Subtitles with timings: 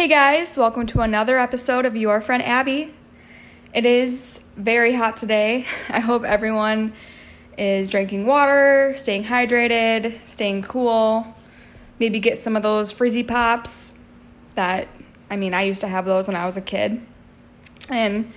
[0.00, 2.94] Hey guys, welcome to another episode of Your Friend Abby.
[3.74, 5.66] It is very hot today.
[5.90, 6.94] I hope everyone
[7.58, 11.36] is drinking water, staying hydrated, staying cool.
[11.98, 13.92] Maybe get some of those frizzy pops
[14.54, 14.88] that,
[15.28, 17.02] I mean, I used to have those when I was a kid.
[17.90, 18.32] And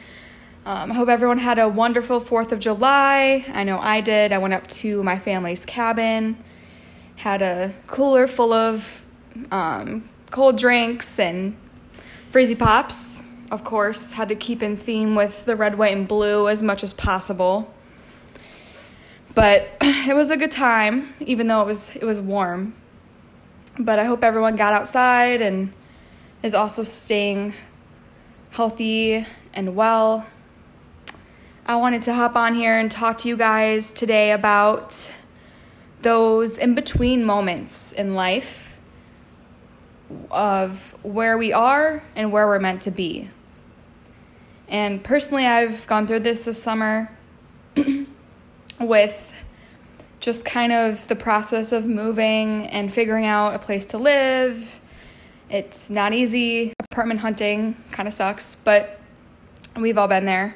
[0.66, 3.46] um, I hope everyone had a wonderful 4th of July.
[3.54, 4.34] I know I did.
[4.34, 6.36] I went up to my family's cabin,
[7.16, 9.06] had a cooler full of
[9.50, 11.56] um, cold drinks and
[12.32, 13.24] frizzy pops.
[13.52, 16.84] Of course, had to keep in theme with the red, white, and blue as much
[16.84, 17.72] as possible.
[19.36, 22.74] But it was a good time, even though it was it was warm.
[23.78, 25.72] But I hope everyone got outside and
[26.42, 27.54] is also staying
[28.52, 30.26] healthy and well.
[31.68, 35.14] I wanted to hop on here and talk to you guys today about
[36.02, 38.74] those in between moments in life
[40.32, 43.30] of where we are and where we're meant to be.
[44.68, 47.12] And personally, I've gone through this this summer
[48.80, 49.44] with
[50.20, 54.80] just kind of the process of moving and figuring out a place to live.
[55.50, 56.74] It's not easy.
[56.92, 59.00] Apartment hunting kind of sucks, but
[59.76, 60.56] we've all been there.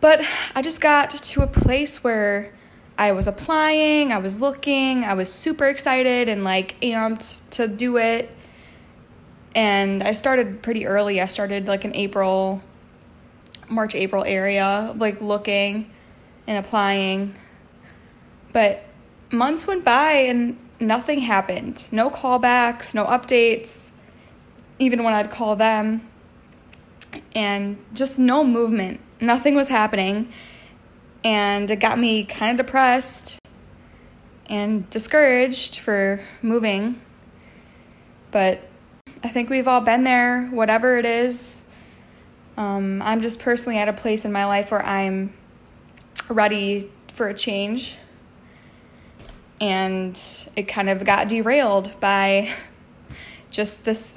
[0.00, 0.20] But
[0.54, 2.52] I just got to a place where
[2.98, 7.98] I was applying, I was looking, I was super excited and like amped to do
[7.98, 8.34] it.
[9.54, 11.20] And I started pretty early.
[11.20, 12.62] I started like in April,
[13.68, 15.90] March, April area, like looking
[16.46, 17.34] and applying.
[18.52, 18.84] But
[19.30, 21.88] months went by and nothing happened.
[21.92, 23.92] No callbacks, no updates,
[24.78, 26.00] even when I'd call them.
[27.34, 29.00] And just no movement.
[29.20, 30.32] Nothing was happening
[31.26, 33.40] and it got me kind of depressed
[34.48, 37.00] and discouraged for moving.
[38.30, 38.60] But
[39.24, 41.68] I think we've all been there, whatever it is.
[42.56, 45.32] Um, I'm just personally at a place in my life where I'm
[46.28, 47.96] ready for a change.
[49.60, 50.16] And
[50.54, 52.52] it kind of got derailed by
[53.50, 54.16] just this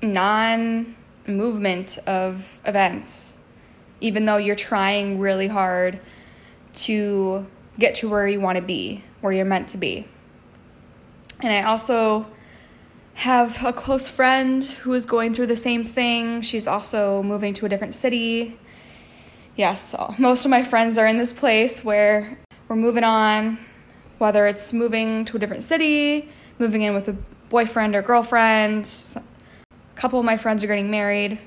[0.00, 0.96] non
[1.26, 3.36] movement of events.
[4.00, 6.00] Even though you're trying really hard
[6.74, 7.46] to
[7.78, 10.06] get to where you want to be, where you're meant to be.
[11.40, 12.26] And I also
[13.14, 16.42] have a close friend who is going through the same thing.
[16.42, 18.58] She's also moving to a different city.
[19.56, 22.38] Yes, most of my friends are in this place where
[22.68, 23.58] we're moving on,
[24.18, 27.16] whether it's moving to a different city, moving in with a
[27.50, 28.88] boyfriend or girlfriend.
[29.16, 31.38] A couple of my friends are getting married,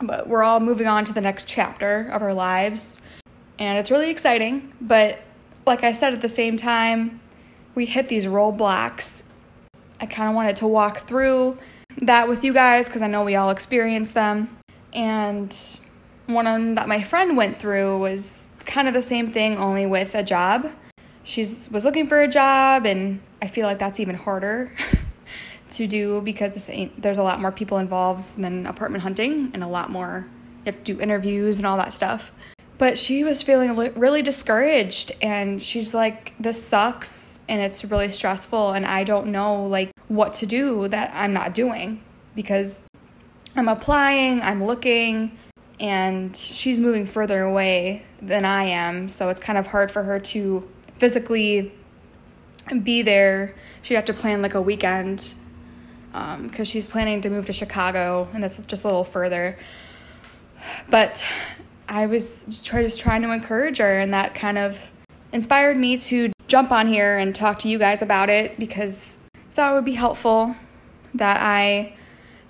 [0.00, 3.02] but we're all moving on to the next chapter of our lives
[3.58, 4.72] and it's really exciting.
[4.80, 5.20] But
[5.66, 7.20] like I said, at the same time,
[7.74, 9.22] we hit these roadblocks.
[10.00, 11.58] I kind of wanted to walk through
[12.02, 14.56] that with you guys because I know we all experience them.
[14.92, 15.56] And
[16.26, 20.22] one that my friend went through was kind of the same thing, only with a
[20.22, 20.70] job.
[21.22, 24.72] She was looking for a job, and I feel like that's even harder
[25.70, 29.90] to do because there's a lot more people involved than apartment hunting, and a lot
[29.90, 30.26] more
[30.64, 32.32] you have to do interviews and all that stuff.
[32.78, 38.72] But she was feeling really discouraged and she's like this sucks and it's really stressful
[38.72, 42.02] and I don't know like what to do that I'm not doing
[42.34, 42.86] because
[43.56, 45.38] I'm applying, I'm looking
[45.80, 50.18] and she's moving further away than I am, so it's kind of hard for her
[50.20, 51.72] to physically
[52.82, 53.54] be there.
[53.82, 55.34] She'd have to plan like a weekend
[56.12, 59.58] because um, she's planning to move to Chicago, and that's just a little further.
[60.90, 61.24] But
[61.96, 64.92] I was just trying to encourage her, and that kind of
[65.32, 69.52] inspired me to jump on here and talk to you guys about it because I
[69.52, 70.56] thought it would be helpful
[71.14, 71.96] that I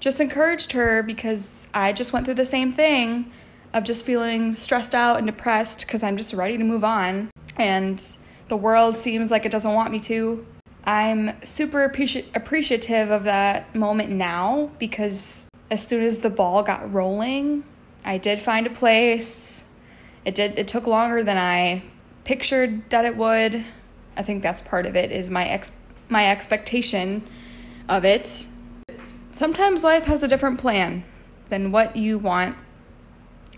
[0.00, 3.30] just encouraged her because I just went through the same thing
[3.72, 8.04] of just feeling stressed out and depressed because I'm just ready to move on and
[8.48, 10.44] the world seems like it doesn't want me to.
[10.82, 16.92] I'm super appreci- appreciative of that moment now because as soon as the ball got
[16.92, 17.62] rolling,
[18.06, 19.64] I did find a place.
[20.24, 21.82] It did it took longer than I
[22.24, 23.64] pictured that it would.
[24.16, 25.72] I think that's part of it is my ex
[26.08, 27.26] my expectation
[27.88, 28.46] of it.
[29.32, 31.04] Sometimes life has a different plan
[31.48, 32.56] than what you want,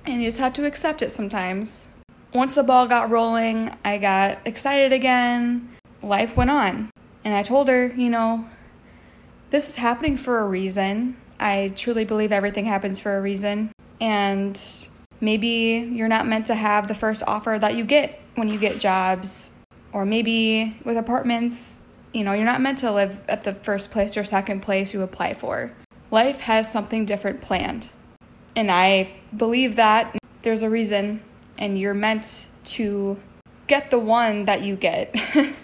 [0.06, 1.94] and you just have to accept it sometimes.
[2.32, 5.68] Once the ball got rolling, I got excited again.
[6.02, 6.90] Life went on.
[7.24, 8.46] And I told her, you know,
[9.50, 11.16] this is happening for a reason.
[11.40, 14.88] I truly believe everything happens for a reason and
[15.20, 18.78] maybe you're not meant to have the first offer that you get when you get
[18.78, 23.90] jobs or maybe with apartments you know you're not meant to live at the first
[23.90, 25.72] place or second place you apply for
[26.10, 27.90] life has something different planned.
[28.56, 31.22] And I believe that there's a reason,
[31.58, 33.20] and you're meant to
[33.66, 35.14] get the one that you get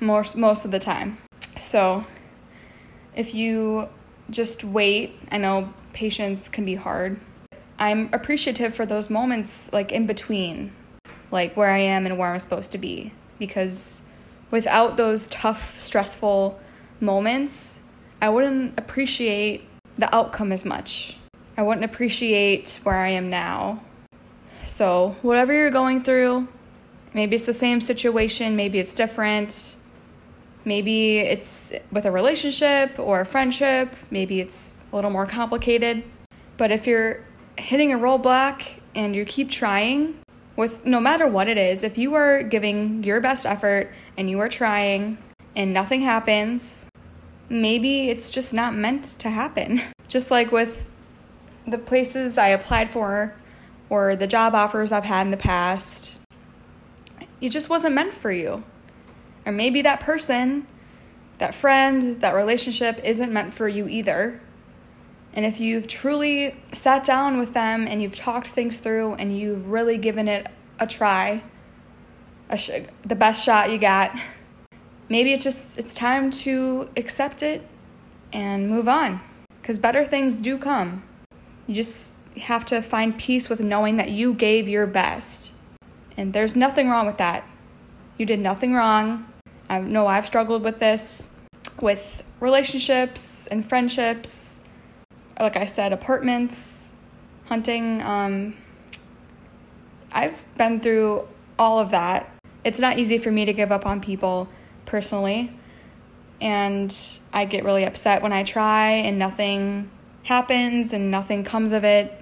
[0.00, 1.18] most, most of the time.
[1.56, 2.04] So
[3.14, 3.88] if you
[4.30, 7.20] just wait, I know patience can be hard.
[7.78, 10.72] I'm appreciative for those moments, like in between,
[11.30, 13.12] like where I am and where I'm supposed to be.
[13.38, 14.08] Because
[14.50, 16.60] without those tough, stressful
[17.00, 17.84] moments,
[18.20, 19.68] I wouldn't appreciate
[19.98, 21.16] the outcome as much.
[21.56, 23.82] I wouldn't appreciate where I am now.
[24.64, 26.46] So, whatever you're going through,
[27.14, 29.76] maybe it's the same situation, maybe it's different.
[30.64, 36.04] Maybe it's with a relationship or a friendship, maybe it's a little more complicated.
[36.56, 37.24] But if you're
[37.56, 40.18] hitting a roadblock and you keep trying,
[40.56, 44.38] with no matter what it is, if you are giving your best effort and you
[44.38, 45.18] are trying
[45.56, 46.88] and nothing happens,
[47.48, 49.80] maybe it's just not meant to happen.
[50.08, 50.90] Just like with
[51.66, 53.34] the places I applied for
[53.88, 56.18] or the job offers I've had in the past,
[57.40, 58.62] it just wasn't meant for you.
[59.44, 60.66] Or maybe that person,
[61.38, 64.40] that friend, that relationship isn't meant for you either.
[65.34, 69.68] And if you've truly sat down with them and you've talked things through and you've
[69.68, 70.46] really given it
[70.78, 71.42] a try,
[72.50, 74.14] a sh- the best shot you got,
[75.08, 77.66] maybe it's just it's time to accept it
[78.32, 79.20] and move on
[79.62, 81.02] cuz better things do come.
[81.66, 85.54] You just have to find peace with knowing that you gave your best.
[86.16, 87.44] And there's nothing wrong with that.
[88.18, 89.26] You did nothing wrong.
[89.72, 91.40] I know I've struggled with this
[91.80, 94.62] with relationships and friendships
[95.42, 96.94] like I said, apartments,
[97.46, 98.02] hunting.
[98.02, 98.54] Um,
[100.12, 101.28] I've been through
[101.58, 102.30] all of that.
[102.64, 104.48] It's not easy for me to give up on people
[104.86, 105.52] personally.
[106.40, 106.96] And
[107.32, 109.90] I get really upset when I try and nothing
[110.24, 112.18] happens and nothing comes of it.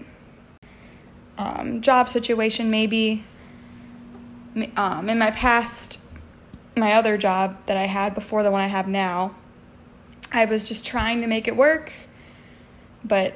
[1.36, 3.24] Um, job situation, maybe.
[4.76, 6.04] Um, in my past,
[6.76, 9.34] my other job that I had before the one I have now,
[10.32, 11.92] I was just trying to make it work
[13.04, 13.34] but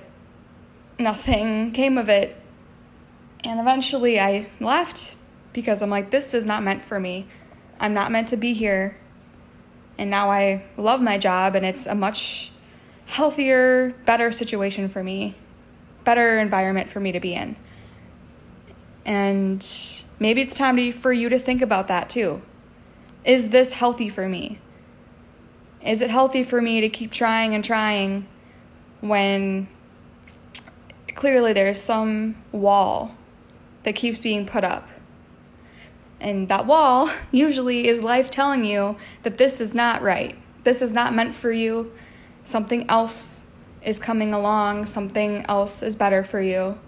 [0.98, 2.40] nothing came of it.
[3.42, 5.16] And eventually I left
[5.52, 7.26] because I'm like, this is not meant for me.
[7.78, 8.96] I'm not meant to be here.
[9.98, 12.50] And now I love my job, and it's a much
[13.06, 15.36] healthier, better situation for me,
[16.02, 17.54] better environment for me to be in.
[19.04, 19.64] And
[20.18, 22.42] maybe it's time to, for you to think about that too.
[23.24, 24.58] Is this healthy for me?
[25.82, 28.26] Is it healthy for me to keep trying and trying
[29.00, 29.68] when
[31.14, 33.14] clearly there's some wall
[33.84, 34.88] that keeps being put up.
[36.20, 40.36] And that wall usually is life telling you that this is not right.
[40.64, 41.92] This is not meant for you.
[42.42, 43.46] Something else
[43.82, 46.78] is coming along, something else is better for you.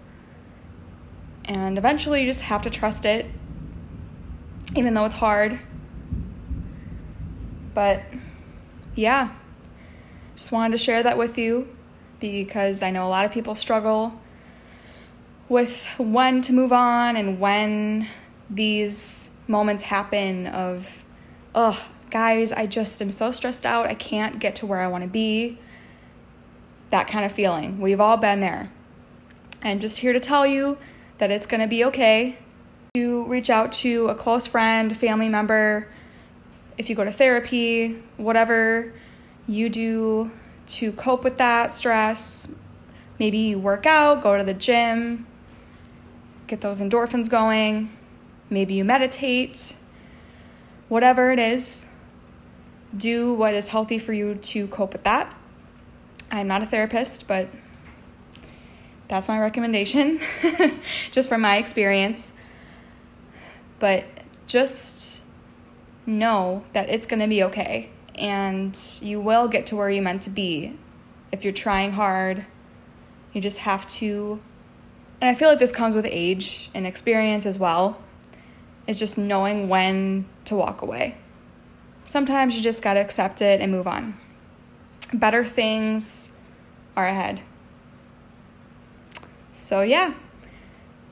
[1.45, 3.27] And eventually you just have to trust it,
[4.75, 5.59] even though it's hard.
[7.77, 8.01] But
[8.95, 9.33] yeah,
[10.35, 11.67] just wanted to share that with you
[12.19, 14.19] because I know a lot of people struggle
[15.47, 18.07] with when to move on and when
[18.49, 21.03] these moments happen of,
[21.53, 23.85] oh, guys, I just am so stressed out.
[23.85, 25.59] I can't get to where I want to be.
[26.89, 27.79] That kind of feeling.
[27.79, 28.71] We've all been there.
[29.61, 30.79] I'm just here to tell you
[31.19, 32.39] that it's going to be okay
[32.95, 35.91] to reach out to a close friend, family member,
[36.77, 38.93] if you go to therapy, whatever
[39.47, 40.31] you do
[40.67, 42.59] to cope with that stress.
[43.19, 45.25] Maybe you work out, go to the gym,
[46.45, 47.91] get those endorphins going.
[48.49, 49.75] Maybe you meditate.
[50.87, 51.93] Whatever it is,
[52.95, 55.33] do what is healthy for you to cope with that.
[56.31, 57.49] I'm not a therapist, but
[59.07, 60.19] that's my recommendation,
[61.11, 62.33] just from my experience.
[63.79, 64.05] But
[64.47, 65.23] just
[66.07, 70.23] know that it's going to be okay and you will get to where you meant
[70.23, 70.77] to be
[71.31, 72.45] if you're trying hard.
[73.33, 74.41] You just have to,
[75.21, 78.01] and I feel like this comes with age and experience as well.
[78.87, 81.17] It's just knowing when to walk away.
[82.05, 84.17] Sometimes you just got to accept it and move on.
[85.13, 86.35] Better things
[86.95, 87.41] are ahead.
[89.51, 90.13] So, yeah,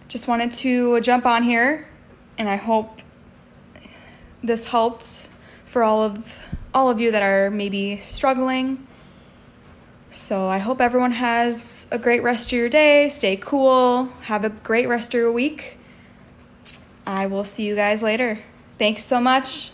[0.08, 1.88] just wanted to jump on here,
[2.38, 3.02] and I hope
[4.46, 5.30] this helped
[5.66, 6.40] for all of
[6.74, 8.86] all of you that are maybe struggling.
[10.12, 13.10] So I hope everyone has a great rest of your day.
[13.10, 14.06] Stay cool.
[14.24, 15.78] Have a great rest of your week.
[17.06, 18.40] I will see you guys later.
[18.78, 19.72] Thanks so much.